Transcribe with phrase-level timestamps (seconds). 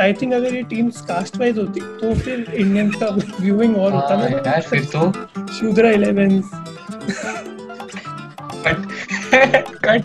[0.00, 3.06] I think अगर ये teams caste wise होती तो फिर इंडियंस का
[3.40, 6.50] व्यूइंग और होता हाँ, ना। यार फिर तो। शूद्रा इलेवेंस
[8.66, 8.86] कट
[9.84, 10.02] कट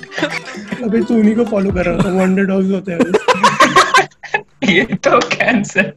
[0.83, 2.99] अभी तू उन्हीं को फॉलो कर रहा था वंडर डॉग्स होते हैं।
[4.74, 5.92] ये तो cancer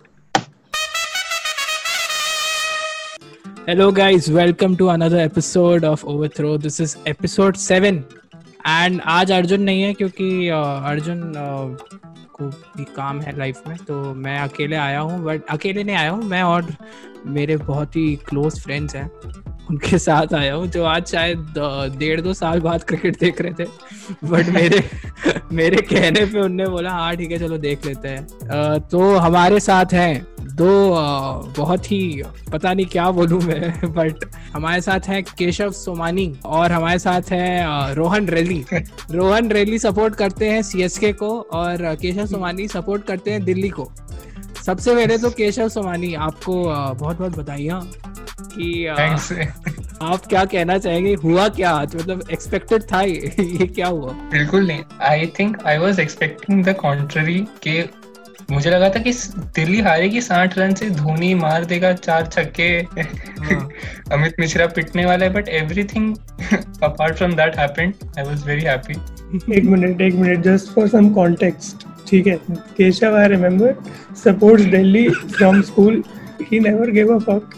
[3.69, 4.27] Hello, guys.
[4.35, 6.51] Welcome to another episode of Overthrow.
[6.67, 7.97] This is episode seven.
[8.75, 10.29] And आज अर्जुन नहीं है क्योंकि
[10.91, 12.47] अर्जुन अ, को
[12.77, 16.23] भी काम है लाइफ में तो मैं अकेले आया हूँ बट अकेले नहीं आया हूँ,
[16.25, 16.75] मैं और
[17.27, 19.11] मेरे बहुत ही क्लोज फ्रेंड्स हैं,
[19.71, 21.55] उनके साथ आया हूँ, जो आज शायद
[21.99, 23.69] डेढ़ दो साल बाद क्रिकेट देख रहे थे
[24.25, 24.83] बट मेरे
[25.53, 29.93] मेरे कहने पे उनने बोला हाँ ठीक है, चलो देख लेते हैं। तो हमारे साथ
[29.93, 30.69] हैं दो
[31.59, 34.15] बहुत ही पता नहीं क्या बोलूँ मैं बट
[34.53, 38.65] हमारे साथ है केशव सोमानी और हमारे साथ है Rohan Reilly.
[39.11, 43.93] Rohan Reilly support करते हैं सीएसके को और केशव सोमानी सपोर्ट करते हैं दिल्ली को।
[44.67, 47.81] सबसे पहले तो केशव सोमानी आपको बहुत बहुत बधाइयाँ
[48.41, 48.87] कि
[50.03, 51.15] आप क्या कहना चाहेंगे?
[51.15, 54.13] हुआ क्या मतलब एक्सपेक्टेड था ये ये क्या हुआ?
[54.13, 57.91] बिल्कुल नहीं। I think I was expecting the contrary कि
[58.51, 59.13] मुझे लगा था कि
[59.57, 62.69] दिल्ली हारेगी साठ रन से धोनी मार देगा चार छक्के।
[63.43, 63.71] हाँ।
[64.13, 66.17] अमित मिश्रा पिटने वाला है but everything
[66.83, 68.95] apart from that happened I was very happy
[69.59, 72.37] एक मिनट एक minute just for some context ठीक है?
[72.51, 73.75] Keshav I remember
[74.25, 76.03] supports Delhi from school
[76.53, 77.51] he never give a fuck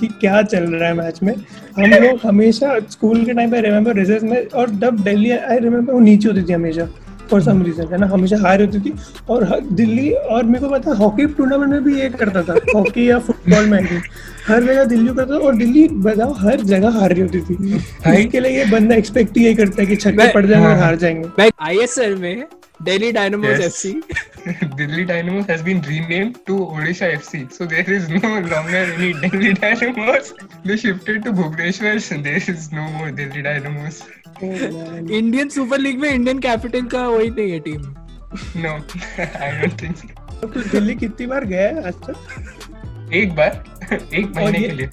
[0.00, 1.34] कि क्या चल रहा है मैच में।
[1.78, 5.92] हम लोग हमेशा स्कूल के टाइम पे रिमेम्बर रिज़ल्ट में और जब दिल्ली आई रिमेम्बर
[5.92, 6.88] वो नीचे होती थी हमेशा।
[7.32, 8.94] फॉर सम रीजन है ना हमेशा हार होती थी
[9.30, 9.44] और
[9.80, 13.68] दिल्ली और मेरे को पता हॉकी टूर्नामेंट में भी ये करता था हॉकी या फुटबॉल
[13.70, 14.00] में भी
[14.48, 17.76] हर जगह दिल्ली करता था और दिल्ली बताओ हर जगह हार रही होती थी
[18.22, 20.82] इसके लिए ये बंदा एक्सपेक्ट ही यही करता है कि छक्के पड़ जाएँगे और हाँ।
[20.82, 22.44] हार जाएँगे मैं आईएसएल में
[22.82, 23.64] Delhi Dynamos Yes.
[23.64, 23.94] FC
[24.76, 27.52] Delhi Dynamos has been renamed to Odisha FC.
[27.52, 30.32] So there is no longer any Delhi Dynamos.
[30.64, 32.00] They shifted to Bhubaneswar.
[32.00, 34.02] So there is no more Delhi Dynamos.
[34.42, 37.82] Indian super league में Indian capital का वही नहीं है team
[38.64, 38.70] No,
[39.22, 39.96] I don't think.
[39.96, 40.52] so.
[40.52, 43.10] तो दिल्ली कितनी बार गया है आज तक?
[43.14, 44.88] एक बार एक महीने के लिए।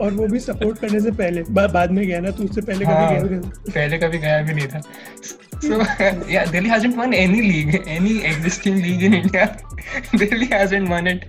[0.00, 2.84] और वो भी सपोर्ट करने से पहले बा, बाद में गया ना तू उससे पहले
[2.84, 3.40] हाँ, कभी गया?
[3.74, 4.80] पहले कभी गया भी नहीं था।
[5.64, 5.78] So
[6.32, 9.46] yeah delhi hasn't won any league any existing league in india.
[10.22, 11.20] delhi hasn't won it.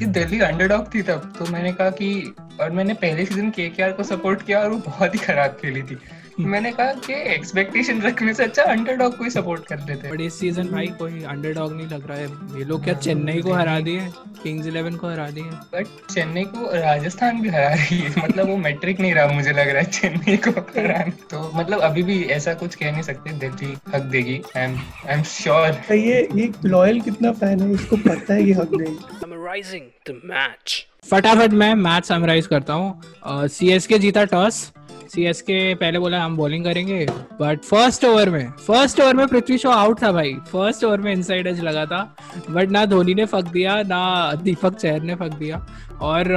[0.00, 4.02] ये दिल्ली अंडरडॉग थी तब तो मैंने कहा कि और मैंने पहले सीज़न केकेआर को
[4.02, 5.98] सपोर्ट किया और वो बहुत ही खराब खेली थी।
[6.40, 10.38] मैंने कहा कि एक्सपेक्टेशन रखने से अच्छा अंडरडॉग को ही सपोर्ट कर लेते बट इस
[10.38, 14.08] सीज़न भाई कोई अंडरडॉग नहीं लग रहा है। ये लोग क्या चेन्नई को हरा दिए
[14.42, 15.44] किंग्स इलेवन को हरा दिए
[15.74, 19.68] बट चेन्नई को राजस्थान भी हरा रही है। मतलब वो मैट्रिक नहीं रहा मुझे लग
[19.68, 23.76] रहा है चेन्नई को हराना तो मतलब अभी भी ऐसा कुछ कह नहीं सकते। दिल्ली
[23.94, 24.78] हक देगी। I am
[25.08, 27.72] I am sure ये ये लॉयल कितना फ़ैन है?
[27.74, 30.80] इसको पता है ये हक देगी। Summarizing the match.
[31.10, 34.70] फटाफट मैं मैच समराइज करता हूँ। सी एस के जीता टॉस
[35.08, 37.06] सी एस के पहले बोला, हम बॉलिंग करेंगे.
[37.40, 41.12] बट फ़र्स्ट ओवर में फ़र्स्ट ओवर में पृथ्वी शॉ आउट था भाई। फ़र्स्ट ओवर में
[41.12, 42.16] इनसाइड एज लगा था।
[42.50, 45.66] बट ना धोनी ने फक दिया, ना दीपक चहर ने फक दिया।
[46.02, 46.32] और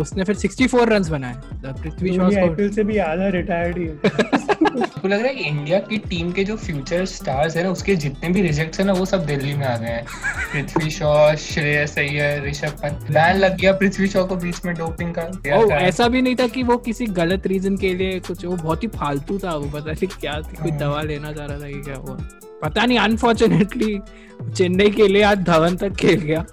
[0.00, 1.34] उसने फिर 64 रन्स बनाए।
[1.64, 3.94] पृथ्वी शॉ आईपीएल से भी आधा रिटायर्ड ही है।
[4.82, 7.96] आपको लग रहा है कि इंडिया की टीम के जो फ्यूचर स्टार्स है ना उसके
[7.96, 10.04] जितने भी रिजेक्ट्स है ना वो सब दिल्ली में आ गए हैं।
[10.52, 15.14] पृथ्वी शॉ श्रेयस अय्यर ऋषभ पंत। बैन लग गया पृथ्वी शॉ को बीच में डोपिंग
[15.18, 18.56] का। ओ ऐसा भी नहीं था कि वो किसी गलत रीजन के लिए कुछ वो
[18.56, 21.58] बहुत ही फालतू था वो पता नहीं क्या थी कोई हाँ। दवा लेना चाह रहा
[21.58, 22.18] था कि क्या हुआ।
[22.62, 23.98] पता नहीं अनफॉर्चुनेटली
[24.56, 26.44] चेन्नई के लिए आज धवन तक खेल गया।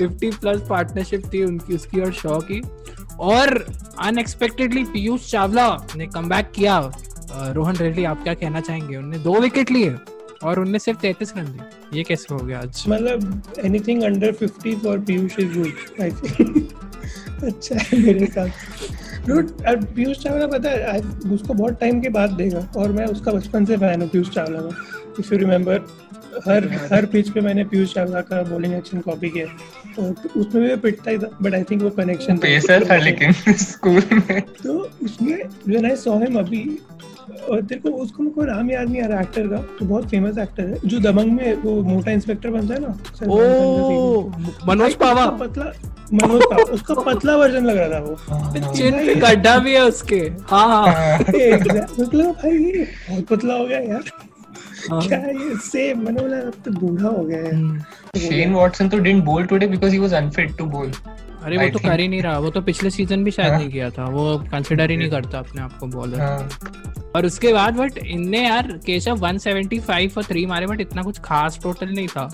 [0.00, 2.60] 50 प्लस पार्टनरशिप थी उनकी उसकी और शॉ की।
[3.20, 3.66] और
[4.00, 6.78] अनएक्सपेक्टेडली पीयूष चावला ने कम किया।
[7.54, 8.96] रोहन रेड्डी आप क्या कहना चाहेंगे?
[8.96, 9.94] उन्होंने दो विकेट लिए
[10.44, 12.84] और उनने सिर्फ़ तैतीस रन दिए। ये कैसे हो गया आज?
[12.88, 16.72] मतलब anything under 50 for Piyush is good I think
[17.44, 18.48] अच्छा है मेरे साथ।
[19.20, 21.00] Dude, अब पीयूष चावला पता है
[21.32, 24.60] उसको बहुत टाइम के बाद देगा और मैं उसका बचपन से फ़ैन हूँ पीयूष चावला
[24.60, 24.70] का।
[25.20, 25.80] इफ़ यू रिमेम्बर
[26.46, 29.46] हर हर पिच पे मैंने पीयूष चावला का बॉलिंग एक्शन कॉपी किया
[30.02, 33.32] और उसमें भी पिटता ही था बट आई थिंक वो कनेक्शन पेसर था लेकिन
[33.62, 35.36] स्कूल में। तो उसमें
[35.68, 36.62] व्हेन आई सॉ हिम अभी
[37.48, 40.08] और तेरे को उसको मेरे को नाम याद नहीं आ रहा एक्टर का तो बहुत
[40.10, 42.94] फ़ेमस एक्टर है जो दबंग में वो मोटा इंस्पेक्टर बनता है ना
[43.26, 44.20] ओ
[44.66, 45.72] मनोज पावा। पतला
[46.12, 49.84] मनोज पावा उसका पतला वर्जन लग रहा था वो। हाँ, चिन पे गड्ढा भी है
[49.84, 50.20] उसके।
[50.50, 51.18] हाँ हाँ।
[52.00, 54.28] मतलब भाई बहुत पतला हो गया यार। हाँ।
[55.08, 58.98] क्या ये सेम मैंने बोला अब तो बूढ़ा हो गया है। हम्म। शेन वॉटसन तो
[58.98, 60.92] didn't bowl today because he was unfit to bowl
[61.44, 63.50] अरे वो I तो think- कर ही नहीं रहा। वो तो पिछले सीज़न भी शायद
[63.50, 66.48] हाँ। नहीं किया था। वो कंसिडर ही नहीं करता अपने आप को बॉलर हाँ।
[67.16, 71.58] और उसके बाद बट इनने यार केशव 175 और 3 मारे बट इतना कुछ खास
[71.62, 72.30] टोटल नहीं था।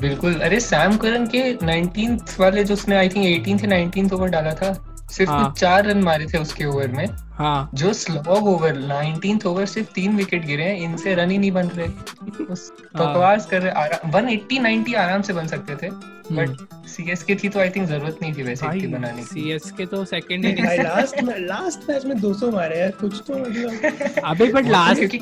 [0.00, 4.28] बिल्कुल। अरे सैम करन के 19th वाले जो उसने आई थिंक 18th या 19th ओवर
[4.28, 8.78] डाला था सिर्फ़ हाँ। चार रन मारे थे उसके ओवर में हाँ जो स्लॉग ओवर
[8.82, 13.06] 19th ओवर सिर्फ़ तीन विकेट गिरे हैं इनसे रन ही नहीं बन रहे उस हाँ।
[13.06, 17.48] बकवास कर रहे आराम 180 90 आराम से बन सकते थे हम्म। बट सीएसके थी
[17.48, 21.22] तो आई थिंक ज़रूरत नहीं थी वैसे इतनी बनाने की सीएसके तो सेकंड भाई लास्ट
[21.22, 25.16] में लास्ट मैच में 200 मारे यार कुछ तो मतलब अबे बट लास्ट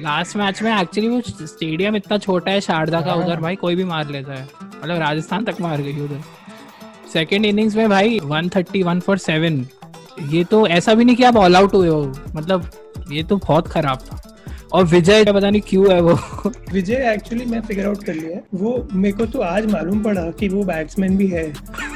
[0.00, 3.76] लास्ट मैच में एक्चुअली वो स्टेडियम इतना छोटा है शारदा का हाँ। उधर भाई कोई
[3.76, 6.20] भी मार लेता है मतलब राजस्थान तक मार गई उधर
[7.16, 9.64] सेकंड इनिंग्स में भाई 130 1 फॉर 7
[10.32, 12.70] ये तो ऐसा भी नहीं कि आप ऑल आउट हुए हो। मतलब
[13.12, 14.20] ये तो बहुत खराब था।
[14.72, 16.14] और विजय पता नहीं क्यों है वो।
[16.72, 20.48] विजय एक्चुअली मैं फिगर आउट कर लिया। वो मेरे को तो आज मालूम पड़ा कि
[20.48, 21.46] वो बैट्समैन भी है।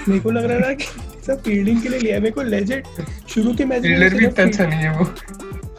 [0.09, 0.85] मेरे को लग रहा था कि
[1.27, 2.85] सब फील्डिंग के लिए लिया मेरे को लेजेंड
[3.29, 5.05] शुरू के मैच फील्डर भी इतना अच्छा नहीं है वो।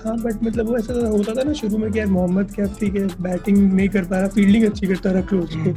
[0.06, 2.96] हाँ बट मतलब वो ऐसा होता था ना शुरू में कि यार मोहम्मद कैफ ठीक
[2.96, 5.74] है बैटिंग नहीं कर पा रहा फील्डिंग अच्छी करता रख लो उसको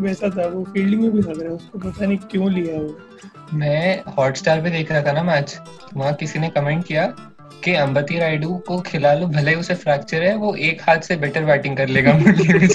[0.00, 3.58] वैसा था वो फील्डिंग में भी लग रहा है उसको पता नहीं क्यों लिया वो।
[3.58, 5.58] मैं हॉटस्टार पे देख रहा था ना मैच
[5.94, 7.06] वहाँ किसी ने कमेंट किया
[7.64, 11.16] कि अंबती रायडू को खिला लो भले ही उसे फ्रैक्चर है वो एक हाथ से
[11.16, 12.68] बेटर बैटिंग कर लेगा मुरली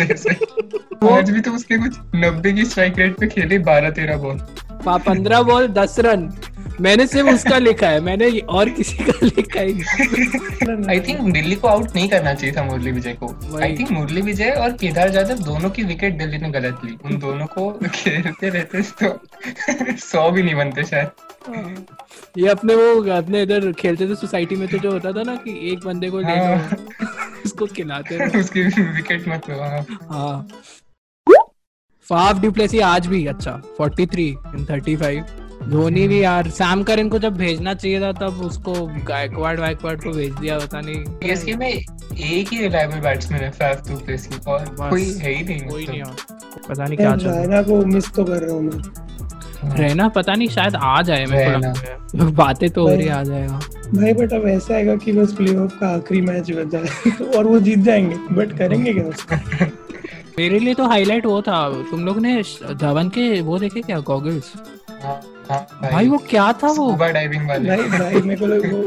[1.14, 4.40] आज भी तो उसके कुछ नब्बे की स्ट्राइक रेट पे खेले बारह तेरह बॉल
[4.88, 6.28] पंद्रह बॉल दस रन
[6.82, 11.56] मैंने सिर्फ़ उसका लिखा है मैंने और किसी का लिखा ही नहीं। आई थिंक दिल्ली
[11.56, 15.10] को आउट नहीं करना चाहिए था मुरली विजय को। आई थिंक मुरली विजय और केदार
[15.10, 20.32] जाधव दोनों की विकेट दिल्ली ने गलत ली। उन दोनों को खेलते रहते तो सौ
[20.32, 21.86] भी नहीं बनते शायद।
[22.38, 25.72] ये अपने वो अपने इधर खेलते थे सोसाइटी में तो जो होता था ना कि
[25.72, 26.78] एक बंदे को ले हाँ।
[27.46, 30.48] उसको खिलाते उसकी विकेट मत हाँ। हाँ।
[32.08, 37.38] फाफ डिप्लेसी आज भी अच्छा 43 इन 35 धोनी भी यार सैम करन को जब
[37.38, 42.54] भेजना चाहिए था तब उसको गायकवाड वायकवाड को भेज दिया पता नहीं। सीएसके में एक
[42.54, 44.60] ही रिलायबल बैट्समैन है फाफ टू प्लेस की और
[44.90, 47.86] कोई है ही नहीं कोई नहीं मतलब। और पता नहीं क्या चल रहा है। को
[47.86, 48.84] मिस तो कर रहा हूँ मैं।
[49.64, 53.60] हाँ। रहना पता नहीं शायद आ जाए मेरे बातें तो हो रही आ जाएगा।
[53.96, 57.48] भाई बट अब ऐसा आएगा कि बस प्ले ऑफ़ का आखिरी मैच बचा है और
[57.48, 59.66] वो जीत जाएँगे बट करेंगे क्या उसको?
[60.40, 64.54] मेरे लिए तो हाईलाइट वो था तुम लोग ने धवन के वो देखे क्या गॉगल्स
[65.04, 66.74] हाँ, भाई वो क्या था वो?
[66.74, 68.82] स्कूबा डाइविंग वाले। भाई भाई मेरे को लग वो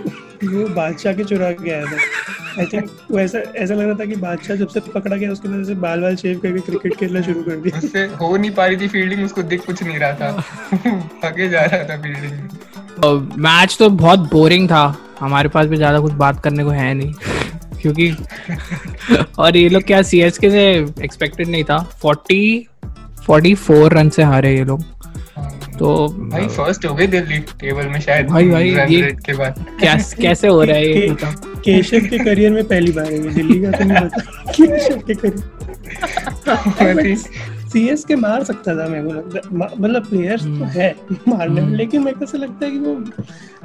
[0.44, 1.96] वो बादशाह के चुरा के आया था।
[2.60, 5.48] आई थिंक वो ऐसा ऐसा लग रहा था कि बादशाह जब से पकड़ा गया उसके
[5.48, 8.66] बाद से बाल बाल शेव करके क्रिकेट खेलना शुरू कर दिया। उससे हो नहीं पा
[8.66, 10.30] रही थी फील्डिंग उसको दिख कुछ नहीं रहा था।
[11.22, 14.84] भागे जा रहा था फील्डिंग मैच तो बहुत बोरिंग था।
[15.20, 17.12] हमारे पास भी ज़्यादा कुछ बात करने को है नहीं।
[17.82, 18.10] क्योंकि
[19.38, 20.64] और ये लोग क्या सीएसके से
[21.04, 22.66] एक्सपेक्टेड नहीं था। 40
[23.26, 24.84] 44 रन से हारे ये लोग।
[25.82, 30.14] तो भाई फ़र्स्ट हो गए दिल्ली टेबल में शायद भाई, भाई, ये- के बाद। कैस,
[30.14, 31.11] कैसे हो रहा है ये?
[31.11, 31.32] बताओ
[31.64, 35.14] केशव के करियर में पहली बार है ये, दिल्ली का तो नहीं पता। केशव के
[35.14, 37.19] करियर।
[37.72, 40.96] सीएस के मार सकता था मेरे को लगता मतलब प्लेयर्स तो हम्म। है
[41.28, 43.04] मारने में हम्म। लेकिन मेरे को ऐसा लगता है कि वो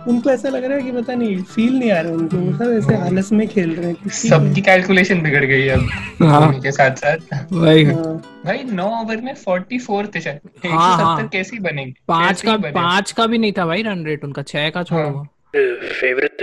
[0.07, 2.71] उनको ऐसा लग रहा है कि पता नहीं फील नहीं आ रहा उनको वो सब
[2.71, 5.79] ऐसे आलस में खेल रहे हैं। सबकी कैलकुलेशन बिगड़ गई अब
[6.21, 7.17] हाँ। के साथ साथ
[7.53, 12.41] वही हाँ, भाई नौ ओवर में 44 थे शायद एक हाँ, सौ। कैसी बनेगी पाँच
[12.41, 15.79] का पाँच का भी नहीं था भाई रन रेट उनका छह का छोड़ो हाँ। Uh,
[16.01, 16.41] favorite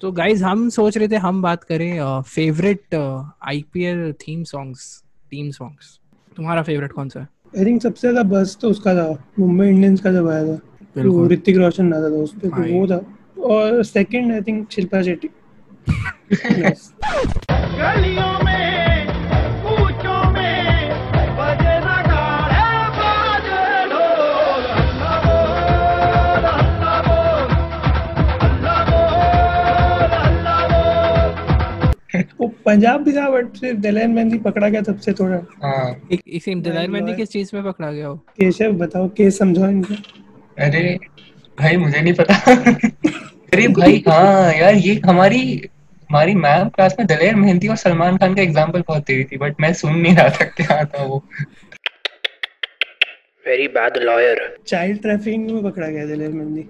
[0.00, 5.98] तो गाइज़ हम सोच रहे थे हम बात करें favourite IPL theme songs team songs
[6.36, 7.28] तुम्हारा फेवरेट कौन सा है?
[7.58, 10.58] आई थिंक सबसे ज़्यादा बस तो उसका था मुंबई इंडियंस का जब आया था।
[11.02, 13.00] वो ऋतिक रोशन आता था उस पे तो वो था।
[13.44, 15.28] और second I think Shilpa Shetty.
[32.40, 36.22] वो पंजाब भी था बट फिर दिलैन मेहंदी पकड़ा गया तब से थोड़ा। हाँ। एक
[36.26, 38.16] इसी दिलायर मेहंदी किस चीज़ में पकड़ा गया हो?
[38.16, 39.94] केशव बताओ केस समझाओ इनको।
[40.58, 40.98] अरे
[41.58, 42.34] भाई मुझे नहीं पता।
[43.52, 45.40] अरे भाई हाँ यार ये हमारी
[46.10, 49.60] हमारी मैम क्लास में दलेर मेहंदी और सलमान खान का एग्ज़ाम्पल बहुत तेरी थी बट
[49.60, 51.22] मैं सुन नहीं रहा था क्या था वो।
[53.46, 54.36] Very bad lawyer.
[54.66, 56.68] Child trafficking में पकड़ा गया दिलैन मेहंदी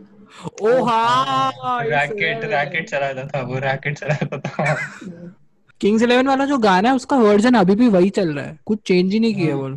[0.63, 4.77] ओ हाँ रैकेट रैकेट चलाता था वो रैकेट चलाता था।
[5.81, 8.79] किंग्स इलेवन वाला जो गाना है उसका वर्जन अभी भी वही चल रहा है। कुछ
[8.87, 9.69] चेंज ही नहीं किया वो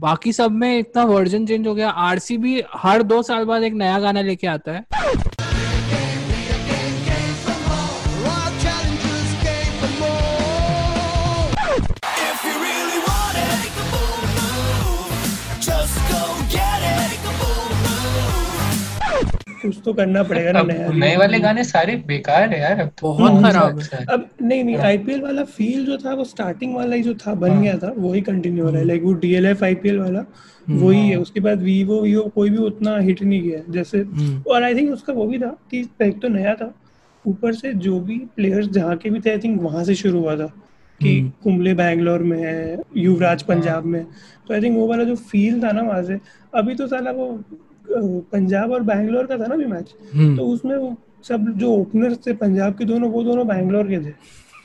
[0.00, 3.98] बाकी सब में इतना वर्जन चेंज हो गया। आरसीबी हर दो साल बाद एक नया
[4.00, 4.84] गाना लेके आता है।
[19.64, 23.08] कुछ तो करना पड़ेगा ना नया। नए वाले गाने सारे बेकार है यार अब तो
[23.08, 27.02] बहुत खराब है। अब नहीं नहीं आईपीएल वाला फील जो था वो स्टार्टिंग वाला ही
[27.02, 30.24] जो था बन गया था वही कंटिन्यू हो रहा है। लाइक वो डीएलएफ आईपीएल वाला
[30.68, 34.62] वही है। उसके बाद वीवो वीवो कोई भी उतना हिट नहीं किया जैसे हम्म। और
[34.62, 36.72] आई थिंक उसका वो भी था कि एक तो नया था।
[37.24, 40.36] ऊपर से जो भी प्लेयर्स जहाँ के भी थे आई थिंक वहाँ से शुरू हुआ
[40.36, 40.46] था
[41.00, 44.04] कि हम्म। कुंबले बैंगलोर में है युवराज पंजाब में।
[44.48, 46.18] तो आई थिंक वो वाला जो फील था ना वहाँ से
[46.54, 47.28] अभी तो साला वो
[47.86, 50.96] पंजाब और बैंगलोर का था ना भी मैच हम्म। तो उसमें वो
[51.28, 54.12] सब जो ओपनर्स थे पंजाब के दोनों वो दोनों बैंगलोर के थे।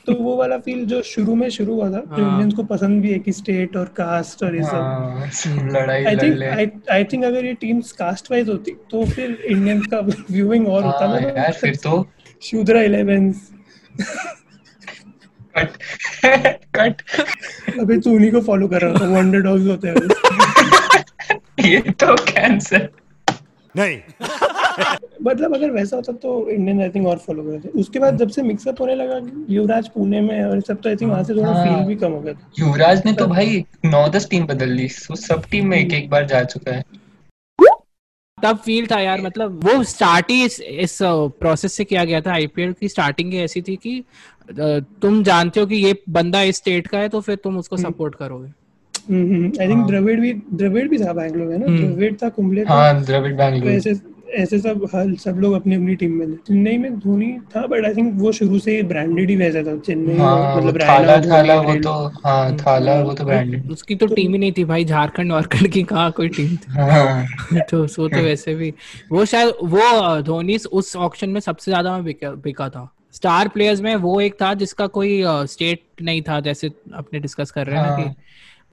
[0.08, 3.02] तो वो वाला फील जो शुरू में शुरू हुआ था जो हाँ। इंडियंस को पसंद
[3.02, 5.30] भी है कि स्टेट और कास्ट और ये सब। हाँ,
[5.88, 10.00] आई थिंक आई थिंक अगर ये टीम्स कास्ट वाइज होती तो फिर इंडियंस का
[10.32, 12.06] व्यूइंग और होता हाँ ना। यार फिर तो।
[12.42, 13.50] शूद्रा इलेवेंस
[15.56, 15.72] कट
[16.76, 17.02] कट
[17.80, 19.96] अभी तू उन्हीं को फॉलो कर रहा था वंडर डॉग्स होते हैं।
[21.70, 22.90] ये तो कैंसर
[23.76, 24.00] नहीं।
[25.24, 28.42] मतलब अगर वैसा होता तो इंडियन आई थिंक और फॉलो करते। उसके बाद जब से
[28.42, 31.66] मिक्सअप होने लगा युवराज पुणे में और सब तो आई थिंक वहाँ से थोड़ा हाँ।
[31.66, 34.86] फील भी कम हो गया था। युवराज ने तो भाई नौ दस टीम बदल ली।
[35.10, 36.84] वो सब टीम में एक एक बार जा चुका है।
[38.38, 42.34] तब फील था यार मतलब वो स्टार्ट ही इस इस प्रोसेस से किया गया था।
[42.34, 44.04] आईपीएल की स्टार्टिंग ही ऐसी थी कि
[45.02, 48.16] तुम जानते हो कि ये बंदा इस स्टेट का है तो फिर तुम उसको सपोर्ट
[48.16, 48.52] करोगे।
[49.12, 51.66] आई थिंक द्रविड़ भी द्रविड़ भी था बैंगलोर में ना?
[51.66, 52.74] हम्म। द्रविड़ था कुंबले था.
[52.74, 54.00] हाँ द्रविड़ तो बैंगलोर ऐसे
[54.38, 56.36] ऐसे सब हल सब लोग अपनी अपनी टीम में थे.
[56.48, 59.76] चेन्नई में धोनी था बट आई थिंक वो शुरू से ब्रांडेड ही वैसा था.
[59.78, 61.94] चेन्नई हाँ मतलब थाला थाला वो तो
[62.26, 65.84] हाँ थाला वो तो ब्रांडेड उसकी तो टीम ही नहीं थी भाई झारखंड वारखंड की
[65.84, 66.72] कहाँ कोई टीम थी?
[66.72, 67.26] हाँ.
[67.70, 68.74] तो वो तो वैसे भी
[69.12, 72.90] वो शायद वो धोनी उस ऑक्शन में सबसे ज़्यादा में बिका, बिका था.
[73.14, 77.66] स्टार प्लेयर्स में वो एक था जिसका कोई स्टेट नहीं था जैसे अपने डिस्कस कर
[77.68, 78.16] रहे हैं ना हाँ। कि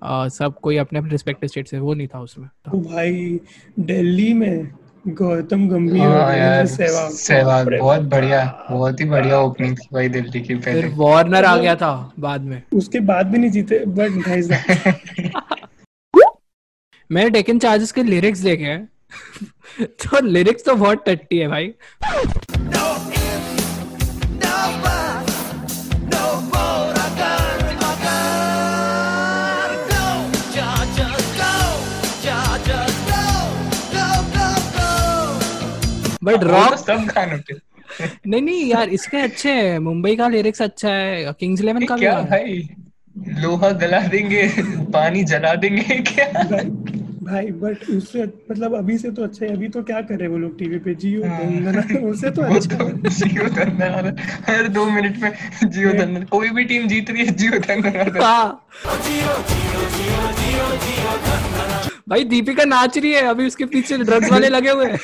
[0.02, 3.40] अ, सब कोई अपने अपने रिस्पेक्टिव स्टेट से वो नहीं था उसमें। तो भाई
[3.78, 4.68] दिल्ली में
[5.08, 10.08] गौतम गंभीर और हाँ यार सहवाग सहवाग बहुत बढ़िया बहुत ही बढ़िया ओपनिंग थी भाई
[10.08, 13.78] दिल्ली की पहले। फिर वार्नर आ गया था बाद में। उसके बाद भी नहीं जीते
[13.78, 14.94] बट साहब
[17.10, 18.88] मैंने डेकन चार्जेस के लिरिक्स देखे हैं।
[19.82, 21.74] तो लिरिक्स तो बहुत टट्टी है भाई।
[36.26, 37.58] बट रॉक सब गानों पे
[38.26, 42.00] नहीं नहीं यार इसके अच्छे हैं। मुंबई का लिरिक्स अच्छा है। किंग्स इलेवन का भी
[42.00, 42.68] क्या भाई?
[43.42, 44.42] लोहा गला देंगे
[44.94, 46.26] पानी जला देंगे क्या?
[46.42, 46.64] भाई
[47.26, 50.32] भाई बट उससे मतलब अभी से तो अच्छा है। अभी तो क्या कर रहे हैं
[50.32, 50.94] वो लोग टीवी पे?
[50.94, 54.14] जियो धंधना उससे तो हाँ। अच्छा तो जियो है।
[54.48, 55.32] हर दो मिनट में
[55.64, 59.75] जियो धंधन कोई भी टीम जीत रही है जियो है। हाँ
[62.06, 64.98] भाई दीपिका नाच रही है अभी उसके पीछे ड्रग्स वाले लगे हुए हैं।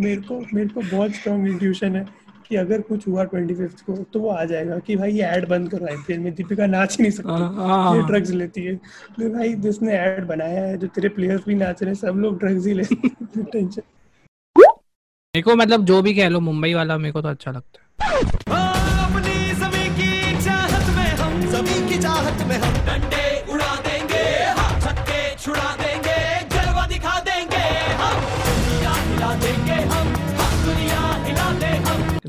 [0.00, 2.04] मेरे को मेरे को बहुत स्ट्रॉन्ग इंट्यूशन है
[2.48, 5.48] कि अगर कुछ हुआ ट्वेंटी फिफ्थ को तो वो आ जाएगा कि भाई ये ऐड
[5.48, 8.74] बंद करो आईपीएल में दीपिका नाच ही नहीं हाँ, सकती। हाँ। ये ड्रग्स लेती है।
[8.76, 12.38] तो भाई जिसने ऐड बनाया है जो तेरे प्लेयर्स भी नाच रहे हैं सब लोग
[12.38, 13.82] ड्रग्स ही ले टेंशन
[14.58, 18.73] मेरे को मतलब जो भी कह लो मुंबई वाला मेरे को तो अच्छा लगता है।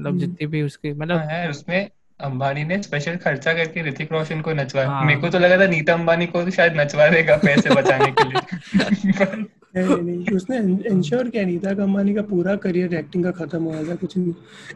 [0.07, 4.41] मतलब जितनी भी उसकी मतलब हाँ यार उसमें अंबानी ने स्पेशल खर्चा करके ऋतिक रोशन
[4.41, 7.69] को नचवाया हाँ। मेरे को तो लगा था नीता अंबानी को शायद नचवा देगा पैसे
[7.69, 9.35] बचाने के लिए।
[9.77, 10.57] नहीं नहीं उसने
[10.89, 14.33] इंश्योर किया नीता अंबानी का पूरा करियर एक्टिंग का खत्म हुआ था कुछ नहीं।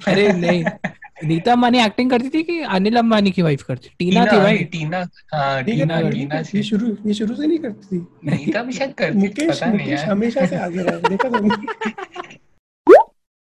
[0.08, 0.64] अरे नहीं
[1.28, 3.90] नीता अंबानी एक्टिंग करती थी कि अनिल अंबानी की वाइफ करती?
[4.00, 5.00] टीना थी भाई। टीना
[5.34, 8.06] हाँ ठीक है टीना ना टीना ये से। शुरू ये शुरू से नहीं करती थी।
[8.30, 11.56] नीता भी शायद करती मुकेश पता नहीं मुकेश यार। हमेशा से आगे रहा देखा तुमने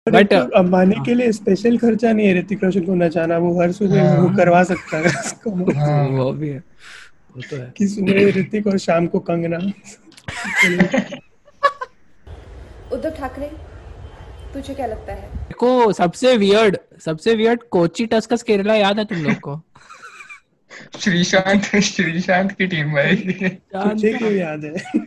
[0.08, 4.08] बट अंबानी के लिए स्पेशल खर्चा नहीं है ऋतिक रोशन को नचाना वो हर सुबह
[4.08, 6.58] हाँ। वो करवा सकता है उसको। हाँ। वो भी है।
[7.36, 9.56] वो तो है। कि सुबह ऋतिक और शाम को कंगना।
[12.92, 13.50] उद्धव ठाकरे
[14.54, 15.30] तुझे क्या लगता है?
[15.58, 19.62] को सबसे वियर्ड सबसे वियर्ड कोची टस्कस केरला याद है तुम लोग को?
[20.98, 25.02] श्रीशांत श्रीशांत की टीम भाई। तुझे क्यों याद है?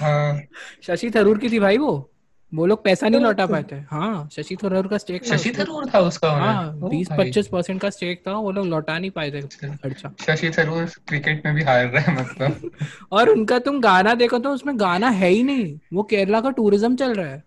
[0.00, 0.40] हाँ।
[0.86, 2.11] शशि थरूर की थी भाई वो?
[2.52, 5.98] वो लोग पैसा नहीं लौटा पाए थे हाँ शशि थरूर का स्टेक शशि थरूर था
[6.00, 10.12] उसका हाँ बीस पच्चीस परसेंट का स्टेक था वो लोग लौटा नहीं पाए थे खर्चा।
[10.20, 12.70] शशि थरूर क्रिकेट में भी हार रहा है मतलब।
[13.12, 16.96] और उनका तुम गाना देखो तो उसमें गाना है ही नहीं। वो केरला का टूरिज़्म
[16.96, 17.42] चल रहा है।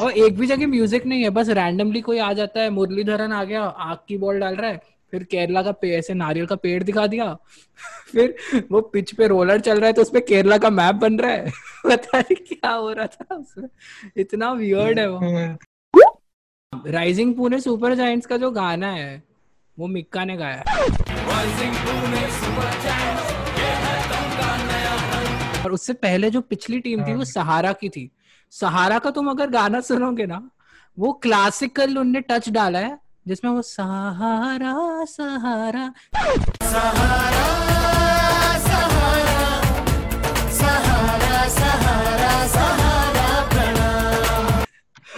[0.00, 3.44] और एक भी जगह म्यूज़िक नहीं है बस रैंडमली कोई आ जाता है मुरलीधरन आ
[3.44, 4.80] गया आग की बॉल डाल रहा है।
[5.10, 7.36] फिर केरला का ऐसे नारियल का पेड़ दिखा दिया।
[8.12, 8.36] फिर
[8.70, 11.50] वो पिच पे रोलर चल रहा है तो उसपे केरला का मैप बन रहा है।
[11.86, 13.68] पता नहीं क्या हो रहा था उसमें।
[14.16, 15.56] इतना वियर्ड है वो।
[16.86, 19.22] राइजिंग पुणे सुपर जायंट्स का जो गाना है
[19.78, 20.64] वो मिक्का ने गाया।
[25.64, 28.10] और उससे पहले जो पिछली टीम थी वो सहारा की थी।
[28.50, 30.50] सहारा का तुम अगर गाना सुनोगे ना
[30.98, 35.92] वो क्लासिकल उनने टच डाला है। जिसमें वो सहारा सहारा।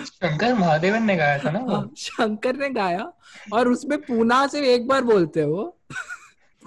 [0.07, 1.75] शंकर महादेवन ने गाया था ना वो?
[1.75, 3.13] हाँ, शंकर ने गाया।
[3.53, 5.79] और उसमें पूना से एक बार बोलते हैं वो।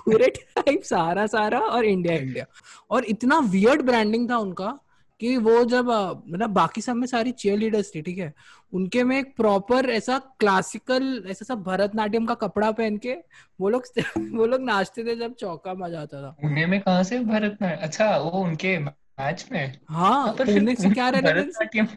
[0.05, 2.45] पूरे टाइम सारा सारा और इंडिया इंडिया।
[2.89, 4.79] और इतना वियर्ड ब्रांडिंग था उनका।
[5.22, 5.89] कि वो जब
[6.29, 8.34] मतलब बाकी सब में सारी चेयर लीडर्स थी ठीक है?
[8.74, 13.15] उनके में एक प्रॉपर ऐसा क्लासिकल ऐसा सब भरतनाट्यम का कपड़ा पहन के
[13.60, 13.84] वो लोग
[14.17, 18.17] वो लोग नाचते थे जब चौका मज़ा आता था। पुणे में कहाँ से भरतनाट्यम अच्छा
[18.17, 19.74] वो उनके मैच में?
[19.89, 21.88] हाँ पर फिर पुणे से क्या भरतनाट्यम।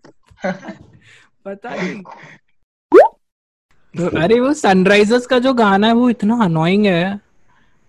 [1.44, 2.02] पता नहीं।
[3.94, 7.20] तो अरे वो सनराइजर्स का जो गाना है वो इतना अनोइंग है।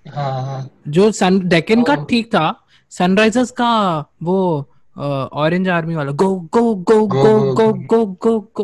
[0.06, 2.46] हाँ हाँ। जो सन डेक्कन का ठीक था
[2.92, 3.72] सनराइजर्स का
[4.24, 4.38] वो
[5.00, 8.64] ऑरेंज आर्मी वाला गो गो गो गो, गो गो, गो गो गो गो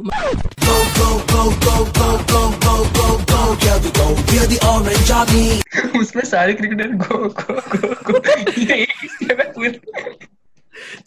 [6.00, 8.86] उसमें सारे क्रिकेटर गो गो गो गो ही है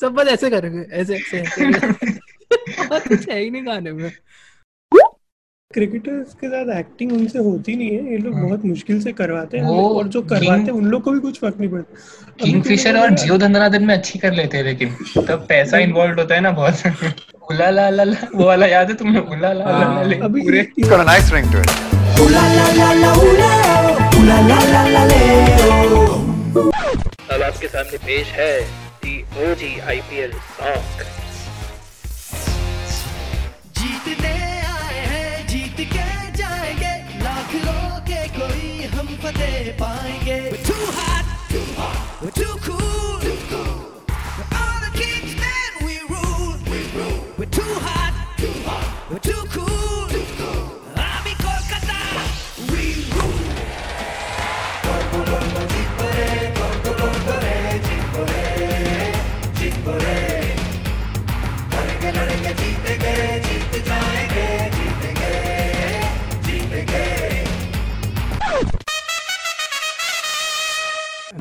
[0.00, 1.42] सब बस ऐसे करेंगे ऐसे ऐसे,
[3.08, 4.12] कुछ है ही नहीं गाने में
[5.74, 9.58] क्रिकेटर्स के साथ एक्टिंग उनसे होती नहीं है ये लोग हाँ। बहुत मुश्किल से करवाते
[9.58, 13.10] हैं और जो करवाते हैं उन लोग को भी कुछ फ़र्क नहीं पड़ता। किंगफिशर और
[13.14, 14.94] जियो धंधनादन में अच्छी कर लेते हैं लेकिन
[15.28, 16.82] तब पैसा इन्वॉल्व होता है ना बहुत।
[17.50, 20.58] उला ला ला ला वो वाला याद है तुम्हें उला ला ला ला अभी पूरे।
[20.78, 22.78] ये- got a nice ring to it.
[27.30, 28.52] अब आपके सामने पेश है
[29.04, 31.17] दी ओजी आईपीएल सॉन्ग
[39.27, 42.86] कोई हम फतेह पाएंगे We're too hot, too hot, we're too cool,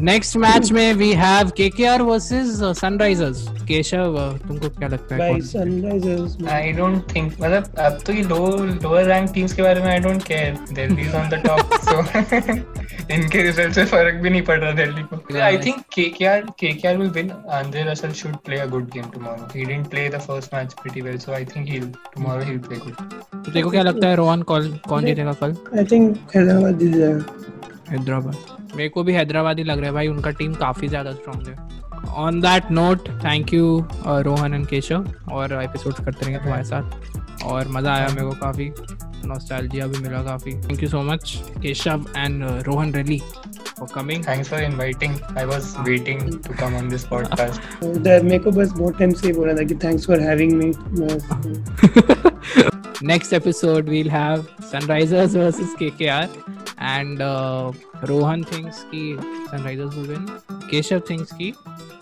[0.08, 5.42] next match में we have KKR versus Sunrisers Keshav uh, तुमको क्या लगता है भाई
[5.48, 8.38] सनराइजर्स आई डोंट थिंक मतलब अब तो ये लो
[8.84, 11.96] लोअर रैंक टीम्स के बारे में I don't care Delhi is on the top so
[13.14, 15.38] इनके रिज़ल्ट से फ़र्क भी नहीं पड़ रहा दिल्ली को.
[15.40, 19.66] I think KKR KKR will win Andre Russell should play a good game tomorrow he
[19.66, 21.80] didn't play the first match pretty well so I think he
[22.16, 25.56] tomorrow he will play good तो देखो क्या लगता है रोहन कौन कौन जीतेगा कल?
[25.78, 27.56] I think Hyderabad जीत जाएगा।
[27.90, 31.48] हैदराबाद। मेरे को भी हैदराबाद ही लग रहा है भाई उनका टीम काफ़ी ज़्यादा स्ट्रांग
[31.48, 31.56] है।
[32.18, 37.68] On that note thank you Rohan and Keshav और एपिसोड्स करते रहेंगे तुम्हारे साथ। और
[37.68, 38.72] मज़ा आया मेरे को काफ़ी
[39.26, 43.20] नॉस्टैल्जिया भी मिला काफ़ी। Thank you so much Keshav and Rohan Reilly
[43.80, 48.40] for coming thanks for inviting I was waiting to come on this podcast उधर मेरे
[48.40, 50.72] को बस बहुत टाइम से बोला था कि thanks for having me
[53.02, 56.28] next episode we'll have sunrisers versus kkr
[56.80, 57.72] and uh,
[58.04, 59.16] rohan thinks ki
[59.52, 60.26] sunrisers will win
[60.72, 61.54] keshav thinks ki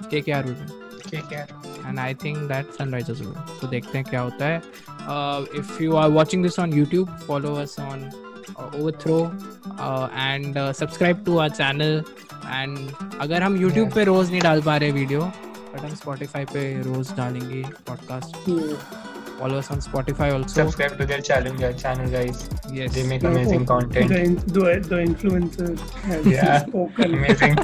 [0.09, 0.73] kkr will win
[1.09, 1.47] KKR
[1.87, 4.61] and i think that sunrisers will win तो देखते हैं क्या होता है
[5.07, 8.05] uh, if you are watching this on youtube follow us on
[8.55, 9.21] uh, overthrow
[9.79, 11.99] uh, and uh, subscribe to our channel
[12.59, 12.79] and
[13.21, 15.21] अगर हम youtube पे रोज नहीं डाल पा रहे वीडियो
[15.73, 21.21] बट हम spotify पे रोज डालेंगे podcast follow us on spotify also subscribe to their
[21.29, 26.59] channel channel guys yes they make amazing content The, in- the, the influencer has Yeah.
[26.65, 27.13] spoken.
[27.15, 27.57] amazing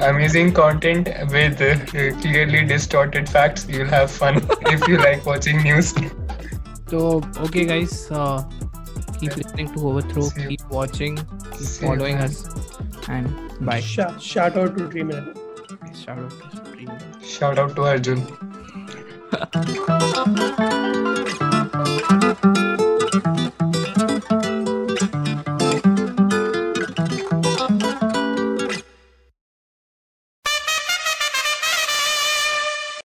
[0.00, 1.76] amazing content with uh,
[2.22, 4.36] clearly distorted facts you'll have fun
[4.76, 5.94] if you like watching news
[6.90, 7.00] So,
[7.46, 8.42] okay, guys, uh,
[9.20, 10.48] keep listening to Overthrow, See you.
[10.52, 12.24] keep watching, keep See following man.
[12.24, 12.38] us,
[13.16, 13.26] and
[13.66, 13.80] bye.
[13.88, 15.36] Shout, shout out to Dreamland.
[16.04, 16.90] Shout out to Stream.
[17.32, 18.22] shout out to arjun
[19.30, 19.68] 哈哈。